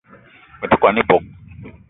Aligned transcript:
Me 0.59 0.65
te 0.69 0.75
kwan 0.79 0.99
ebog 1.01 1.23